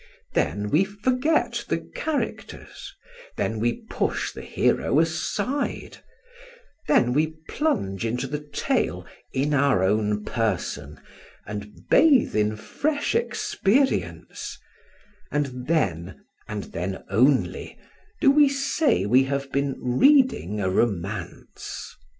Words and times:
Then 0.33 0.71
we 0.71 0.83
forget 0.83 1.63
the 1.67 1.77
characters; 1.93 2.91
then 3.37 3.59
we 3.59 3.81
push 3.87 4.31
the 4.31 4.41
hero 4.41 4.99
aside; 4.99 5.99
then 6.87 7.13
we 7.13 7.35
plunge 7.47 8.03
into 8.03 8.25
the 8.25 8.39
tale 8.39 9.05
in 9.31 9.53
our 9.53 9.83
own 9.83 10.25
person 10.25 10.99
and 11.45 11.87
bathe 11.91 12.35
in 12.35 12.55
fresh 12.55 13.13
experience; 13.13 14.57
and 15.31 15.67
then, 15.67 16.23
and 16.47 16.63
then 16.73 17.03
only, 17.11 17.77
do 18.21 18.31
we 18.31 18.49
say 18.49 19.05
we 19.05 19.25
have 19.25 19.51
been 19.51 19.75
reading 19.79 20.59
a 20.59 20.71
romance. 20.71 21.93